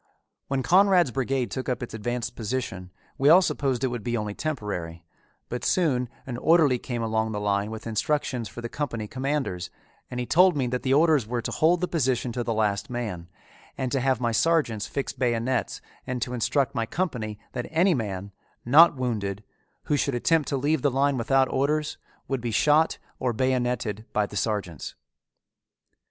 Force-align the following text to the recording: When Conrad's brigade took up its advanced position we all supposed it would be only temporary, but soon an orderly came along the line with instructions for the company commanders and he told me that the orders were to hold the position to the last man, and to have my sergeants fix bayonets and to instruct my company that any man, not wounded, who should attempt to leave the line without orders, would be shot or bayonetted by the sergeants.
When 0.47 0.63
Conrad's 0.63 1.11
brigade 1.11 1.51
took 1.51 1.69
up 1.69 1.83
its 1.83 1.93
advanced 1.93 2.35
position 2.35 2.89
we 3.19 3.29
all 3.29 3.43
supposed 3.43 3.83
it 3.83 3.89
would 3.89 4.03
be 4.03 4.17
only 4.17 4.33
temporary, 4.33 5.05
but 5.47 5.63
soon 5.63 6.09
an 6.25 6.37
orderly 6.37 6.79
came 6.79 7.03
along 7.03 7.33
the 7.33 7.39
line 7.39 7.69
with 7.69 7.85
instructions 7.85 8.49
for 8.49 8.61
the 8.61 8.67
company 8.67 9.07
commanders 9.07 9.69
and 10.09 10.19
he 10.19 10.25
told 10.25 10.57
me 10.57 10.65
that 10.65 10.81
the 10.81 10.91
orders 10.95 11.27
were 11.27 11.43
to 11.43 11.51
hold 11.51 11.81
the 11.81 11.87
position 11.87 12.31
to 12.31 12.43
the 12.43 12.51
last 12.51 12.89
man, 12.89 13.29
and 13.77 13.91
to 13.91 13.99
have 13.99 14.19
my 14.19 14.31
sergeants 14.31 14.87
fix 14.87 15.13
bayonets 15.13 15.81
and 16.07 16.19
to 16.23 16.33
instruct 16.33 16.73
my 16.73 16.87
company 16.87 17.37
that 17.51 17.67
any 17.69 17.93
man, 17.93 18.31
not 18.65 18.95
wounded, 18.95 19.43
who 19.83 19.95
should 19.95 20.15
attempt 20.15 20.49
to 20.49 20.57
leave 20.57 20.81
the 20.81 20.89
line 20.89 21.15
without 21.15 21.47
orders, 21.51 21.99
would 22.27 22.41
be 22.41 22.49
shot 22.49 22.97
or 23.19 23.33
bayonetted 23.33 24.05
by 24.13 24.25
the 24.25 24.35
sergeants. 24.35 24.95